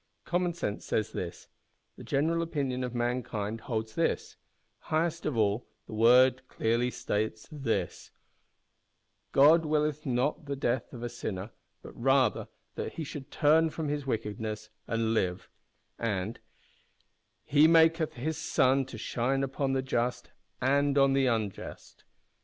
Common 0.25 0.51
sense 0.53 0.83
says 0.83 1.11
this; 1.11 1.47
the 1.95 2.03
general 2.03 2.41
opinion 2.41 2.83
of 2.83 2.95
mankind 2.95 3.61
holds 3.61 3.93
this; 3.93 4.35
highest 4.79 5.27
of 5.27 5.37
all, 5.37 5.67
the 5.85 5.93
Word 5.93 6.41
clearly 6.47 6.89
states 6.89 7.47
this: 7.51 8.09
"God 9.31 9.63
willeth 9.63 10.03
not 10.07 10.45
the 10.47 10.55
death 10.55 10.91
of 10.91 11.03
a 11.03 11.07
sinner, 11.09 11.51
but 11.83 11.93
rather 11.95 12.47
that 12.73 12.93
he 12.93 13.03
should 13.03 13.29
turn 13.29 13.69
from 13.69 13.89
his 13.89 14.07
wickedness 14.07 14.71
and 14.87 15.13
live;" 15.13 15.47
and, 15.99 16.39
"He 17.43 17.67
maketh 17.67 18.13
His 18.15 18.39
sun 18.39 18.85
to 18.85 18.97
shine 18.97 19.43
upon 19.43 19.73
the 19.73 19.83
just 19.83 20.31
and 20.59 20.97
on 20.97 21.13
the 21.13 21.27
unjust." 21.27 22.05